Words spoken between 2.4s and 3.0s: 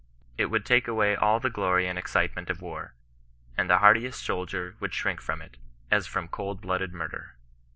of war,